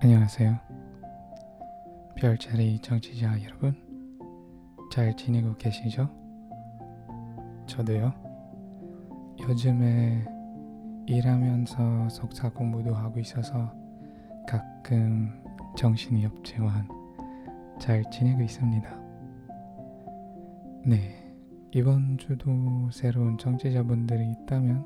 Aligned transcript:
안녕하세요. 0.00 0.58
별자리 2.16 2.78
정치자 2.80 3.42
여러분, 3.42 3.74
잘 4.92 5.16
지내고 5.16 5.56
계시죠? 5.56 6.10
저도요. 7.66 8.12
요즘에 9.40 10.24
일하면서 11.06 12.08
석사 12.08 12.50
공부도 12.50 12.94
하고 12.94 13.18
있어서 13.20 13.72
가끔 14.46 15.43
정신이 15.76 16.26
없지만 16.26 16.88
잘 17.78 18.02
지내고 18.10 18.42
있습니다. 18.42 18.88
네, 20.86 21.34
이번 21.72 22.18
주도 22.18 22.50
새로운 22.90 23.38
정치자분들이 23.38 24.30
있다면 24.30 24.84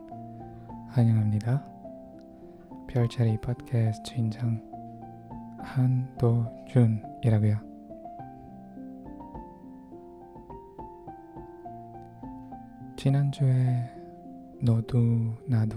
환영합니다. 0.88 1.64
별자리 2.88 3.38
팟캐스트 3.40 4.02
주인장 4.02 4.60
한도준이라고요. 5.58 7.56
지난주에 12.96 13.90
너도 14.62 14.98
나도 15.46 15.76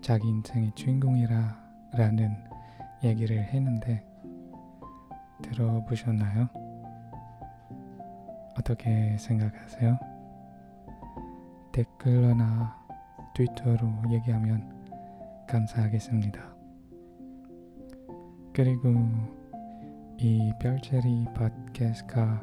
자기 0.00 0.28
인생의 0.28 0.72
주인공이라 0.74 1.56
라는 1.92 2.34
얘기를 3.04 3.42
했는데 3.42 4.04
들어보셨나요? 5.44 6.48
어떻게 8.58 9.16
생각하세요? 9.18 9.98
댓글로나 11.72 12.76
트위터로 13.34 13.88
얘기하면 14.10 14.86
감사하겠습니다. 15.48 16.40
그리고 18.52 18.94
이 20.16 20.52
별자리 20.60 21.26
팟캐스트가 21.34 22.42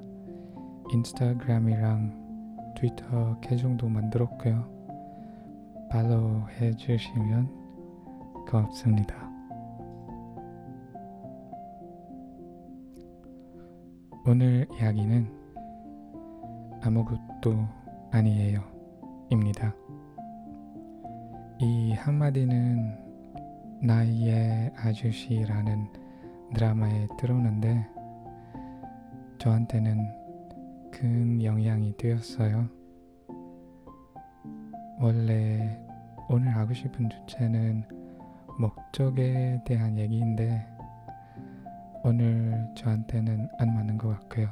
인스타그램이랑 0.91 2.73
트위터 2.75 3.39
계정도 3.39 3.87
만들었고요. 3.87 4.69
팔로우 5.89 6.47
해주시면 6.59 7.49
고맙습니다. 8.49 9.30
오늘 14.23 14.67
이야기는 14.71 15.27
아무것도 16.83 17.67
아니에요. 18.11 18.61
입니다. 19.31 19.73
이 21.59 21.93
한마디는 21.93 22.99
나의 23.81 24.71
아저씨라는 24.77 25.87
드라마에 26.53 27.07
들어오는데 27.17 27.87
저한테는 29.39 30.05
큰 30.91 31.43
영향이 31.43 31.97
되었어요. 31.97 32.69
원래 34.99 35.83
오늘 36.29 36.55
하고 36.55 36.73
싶은 36.75 37.09
주제는 37.09 37.85
목적에 38.59 39.63
대한 39.65 39.97
얘기인데 39.97 40.67
오늘 42.03 42.67
저한테는 42.75 43.47
안 43.59 43.73
맞는 43.75 43.97
것 43.97 44.09
같고요. 44.09 44.49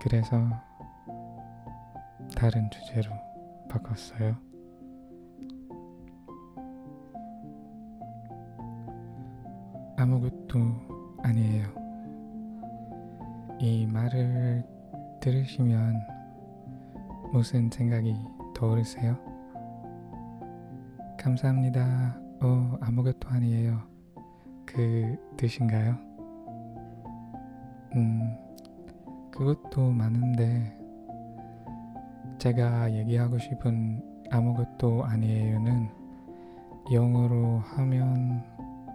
그래서 0.00 0.36
다른 2.36 2.70
주제로 2.70 3.10
바꿨어요. 3.68 4.36
아무것도 9.96 10.58
아니에요. 11.22 11.66
이 13.58 13.86
말을 13.86 14.62
들으시면 15.20 15.98
무슨 17.32 17.70
생각이 17.70 18.14
떠오르세요? 18.54 19.16
감사합니다. 21.18 22.20
어, 22.42 22.76
아무것도 22.82 23.28
아니에요. 23.30 23.95
그 24.66 25.16
뜻인가요? 25.36 25.96
음, 27.94 28.36
그것도 29.30 29.90
많은데 29.90 30.76
제가 32.38 32.92
얘기하고 32.92 33.38
싶은 33.38 34.02
아무것도 34.30 35.04
아니에요는 35.04 35.88
영어로 36.92 37.58
하면 37.58 38.42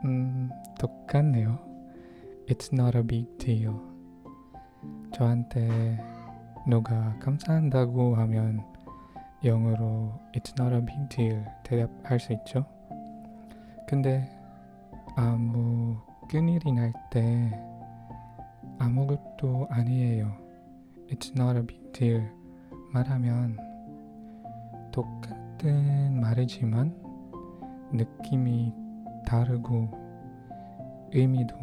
음, 0.05 0.49
똑같네요. 0.79 1.57
It's 2.47 2.73
not 2.73 2.97
a 2.97 3.03
big 3.03 3.27
deal. 3.38 3.73
저한테 5.13 5.99
누가 6.67 7.17
감사한다고 7.19 8.15
하면 8.15 8.63
영어로 9.43 10.11
It's 10.33 10.59
not 10.59 10.75
a 10.75 10.85
big 10.85 11.09
deal 11.09 11.45
대답할 11.63 12.19
수 12.19 12.33
있죠. 12.33 12.65
근데 13.88 14.41
아무 15.21 15.97
큰일이 16.27 16.71
날 16.71 16.91
때 17.11 17.51
아무것도 18.79 19.67
아니에요. 19.69 20.31
It's 21.09 21.31
not 21.39 21.59
a 21.59 21.63
big 21.63 21.91
deal 21.91 22.27
말하면 22.91 23.55
똑같은 24.91 26.19
말이지만 26.19 26.95
느낌이 27.91 28.73
다르고 29.27 29.91
의미도 31.13 31.55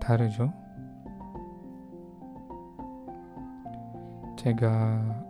다르죠. 0.00 0.50
제가 4.38 5.26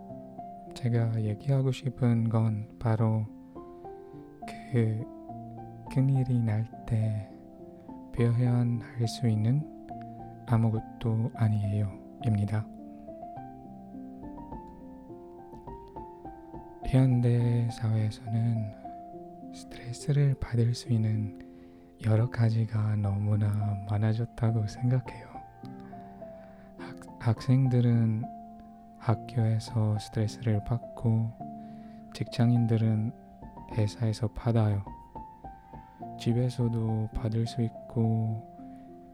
제가 0.75 1.21
얘기하고 1.21 1.73
싶은 1.73 2.29
건 2.29 2.69
바로 2.79 3.25
그 4.71 5.03
큰일이 5.91 6.39
날 6.39 6.65
때 6.85 7.29
표현할 8.19 9.07
수 9.07 9.29
있는 9.29 9.65
아무것도 10.45 11.31
아니에요. 11.35 11.89
입니다. 12.25 12.65
현대 16.85 17.69
사회에서는 17.71 18.75
스트레스를 19.53 20.35
받을 20.37 20.75
수 20.75 20.89
있는 20.89 21.39
여러 22.05 22.29
가지가 22.29 22.97
너무나 22.97 23.47
많아졌다고 23.89 24.67
생각해요. 24.67 25.27
학, 26.77 26.97
학생들은 27.19 28.23
학교에서 28.97 29.97
스트레스를 29.97 30.61
받고 30.65 31.31
직장인들은 32.13 33.13
회사에서 33.77 34.27
받아요. 34.27 34.98
집에서도 36.19 37.09
받을 37.13 37.47
수 37.47 37.61
있고 37.61 38.43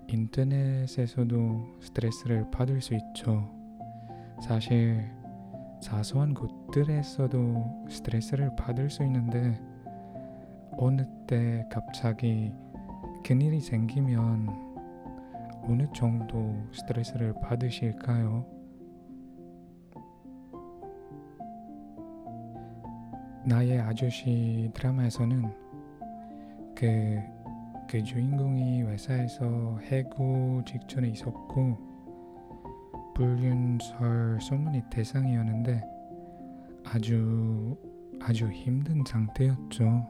인터넷에서도 0.08 1.78
스트레스를 1.82 2.50
받을 2.52 2.82
수 2.82 2.96
있죠. 2.96 3.48
사실 4.42 5.04
사소한 5.82 6.34
곳들에서도 6.34 7.86
스트레스를 7.90 8.56
받을 8.56 8.90
수 8.90 9.04
있는데 9.04 9.62
어느 10.78 11.04
때 11.28 11.66
갑자기 11.72 12.52
큰일이 13.24 13.60
생기면 13.60 14.50
어느 15.68 15.86
정도 15.94 16.56
스트레스를 16.72 17.34
받으실까요? 17.42 18.46
나의 23.46 23.80
아저씨 23.80 24.72
드라마에서는 24.74 25.65
그, 26.76 27.20
그 27.88 28.04
주인공이 28.04 28.84
회사에서 28.84 29.80
해고 29.84 30.62
직전에 30.66 31.08
있었고 31.10 31.78
불륜설 33.16 34.40
소문이 34.42 34.84
대상이었는데 34.90 35.82
아주 36.86 37.78
아주 38.22 38.50
힘든 38.52 39.04
상태였죠. 39.08 40.08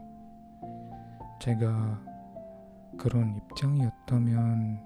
제가 1.39 2.01
그런 2.97 3.35
입장이었다면 3.35 4.81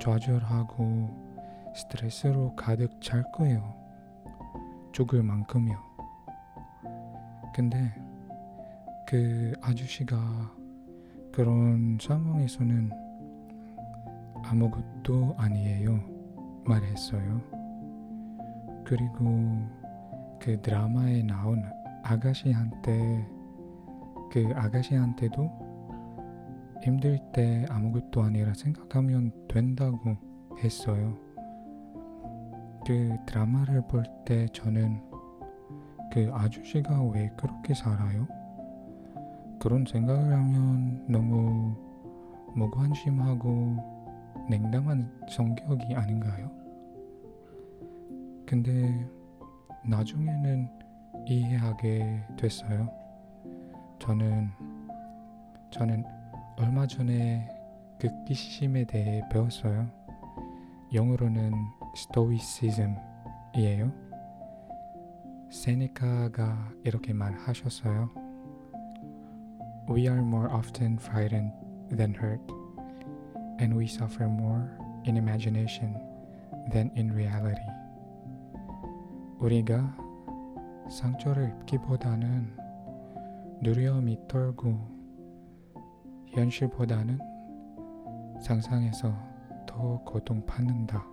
좌절하고 0.00 1.72
스트레스로 1.74 2.54
가득 2.54 3.00
찰 3.00 3.24
거예요. 3.32 3.74
죽을 4.92 5.22
만큼요. 5.22 5.76
근데 7.54 7.92
그 9.08 9.52
아저씨가 9.60 10.53
그런 11.34 11.98
상황에서는 12.00 12.90
아무것도 14.44 15.34
아니에요. 15.36 15.98
말했어요. 16.64 17.40
그리고 18.84 19.24
그 20.38 20.60
드라마에 20.62 21.24
나온 21.24 21.60
아가씨한테 22.04 23.26
그 24.30 24.48
아가씨한테도 24.54 25.50
힘들 26.84 27.18
때 27.32 27.66
아무것도 27.68 28.22
아니라 28.22 28.54
생각하면 28.54 29.32
된다고 29.48 30.16
했어요. 30.62 31.18
그 32.86 33.16
드라마를 33.26 33.82
볼 33.88 34.04
때 34.24 34.46
저는 34.52 35.02
그 36.12 36.30
아저씨가 36.32 37.02
왜 37.06 37.28
그렇게 37.36 37.74
살아요? 37.74 38.28
그런 39.64 39.86
생각을 39.86 40.30
하면 40.30 41.06
너무 41.08 41.74
무관심하고 42.54 44.44
냉담한 44.50 45.22
성격이 45.26 45.94
아닌가요? 45.94 46.50
근데 48.44 49.08
나중에는 49.88 50.68
이해하게 51.26 52.26
됐어요. 52.36 52.90
저는 53.98 54.50
저는 55.70 56.04
얼마 56.58 56.86
전에 56.86 57.48
극기심에 57.98 58.84
대해 58.84 59.22
배웠어요. 59.32 59.90
영어로는 60.92 61.54
스토이시즘이에요. 61.96 63.90
세네카가 65.50 66.72
이렇게 66.84 67.14
말하셨어요. 67.14 68.23
We 69.86 70.08
are 70.08 70.22
more 70.22 70.50
often 70.50 70.98
frightened 70.98 71.52
than 71.90 72.14
hurt, 72.14 72.40
and 73.58 73.76
we 73.76 73.86
suffer 73.86 74.26
more 74.26 74.70
in 75.04 75.16
imagination 75.16 75.94
than 76.72 76.90
in 76.96 77.12
reality. 77.12 77.60
우리가 79.38 79.94
상처를 80.88 81.52
입기보다는 81.60 82.56
두려움이 83.62 84.18
덜고 84.26 84.78
현실보다는 86.28 87.18
상상에서 88.40 89.14
더 89.66 90.02
고통받는다. 90.04 91.04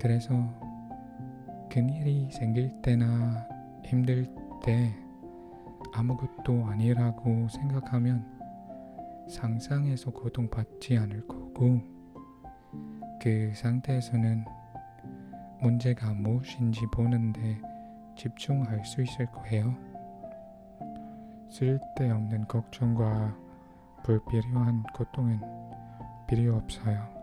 그래서 0.00 0.32
큰일이 1.70 2.30
생길 2.30 2.80
때나 2.80 3.46
힘들 3.84 4.26
때 4.62 4.94
아무것도 5.92 6.64
아니라고 6.66 7.48
생각하면 7.48 8.24
상상에서 9.28 10.10
고통받지 10.10 10.96
않을 10.96 11.26
거고 11.26 11.80
그 13.20 13.52
상태에서는 13.54 14.44
문제가 15.60 16.12
무엇인지 16.14 16.86
보는데 16.92 17.60
집중할 18.16 18.84
수 18.84 19.02
있을 19.02 19.26
거예요. 19.26 19.74
쓸데없는 21.50 22.46
걱정과 22.46 23.36
불필요한 24.04 24.82
고통은 24.94 25.40
필요 26.26 26.56
없어요. 26.56 27.20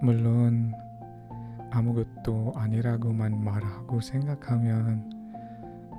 물론 0.00 0.72
아무것도 1.70 2.52
아니라고만 2.56 3.42
말하고 3.44 4.00
생각하면 4.00 5.10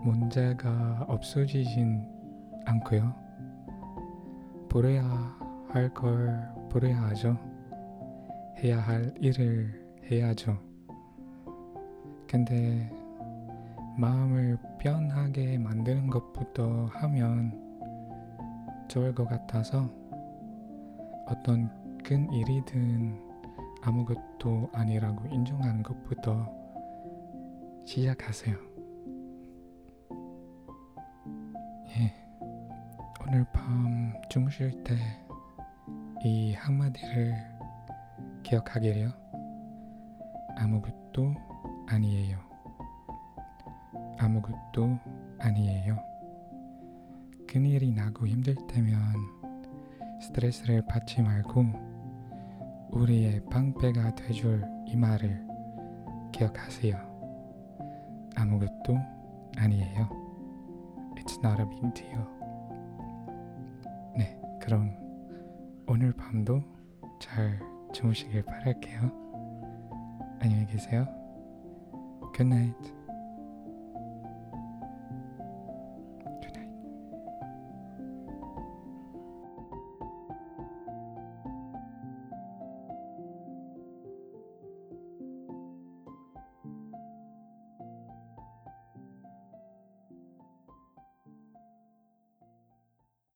문제가 0.03 1.05
없어지진 1.07 2.05
않고요. 2.65 3.13
부려야 4.69 5.03
할걸 5.69 6.53
부려야 6.69 7.01
하죠. 7.03 7.37
해야 8.59 8.79
할 8.79 9.13
일을 9.19 9.99
해야죠. 10.09 10.57
근데 12.27 12.91
마음을 13.97 14.57
편하게 14.79 15.57
만드는 15.57 16.07
것부터 16.07 16.85
하면 16.93 17.51
좋을 18.87 19.13
것 19.13 19.27
같아서 19.27 19.89
어떤 21.27 21.69
큰 22.03 22.31
일이든 22.31 23.28
아무것도 23.81 24.69
아니라고 24.73 25.27
인정하는 25.27 25.83
것부터 25.83 26.47
시작하세요. 27.85 28.55
예. 31.87 32.13
오늘 33.25 33.45
밤 33.53 34.13
주무실 34.29 34.83
때 34.83 34.95
이 36.21 36.53
한마디를 36.53 37.33
기억하기래요. 38.43 39.09
아무것도 40.57 41.33
아니에요. 41.87 42.37
아무것도 44.17 44.99
아니에요. 45.39 45.97
큰일이 47.47 47.93
나고 47.93 48.27
힘들 48.27 48.55
때면 48.67 48.99
스트레스를 50.21 50.85
받지 50.85 51.21
말고 51.21 51.88
우리의 52.91 53.41
방패가 53.49 54.15
돼줄 54.15 54.63
이 54.85 54.95
말을 54.95 55.45
기억하세요. 56.31 56.97
아무것도 58.35 58.97
아니에요. 59.57 60.09
It's 61.15 61.37
not 61.43 61.61
a 61.61 61.69
big 61.69 61.93
deal. 61.93 62.25
네, 64.17 64.39
그럼 64.61 64.95
오늘 65.87 66.13
밤도 66.13 66.61
잘 67.19 67.59
주무시길 67.93 68.43
바랄게요. 68.43 69.11
안녕히 70.41 70.65
계세요. 70.67 71.05
Good 72.35 72.43
night. 72.43 72.98